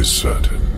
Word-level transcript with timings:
is 0.00 0.10
certain. 0.10 0.69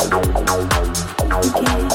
Okay. 0.00 1.88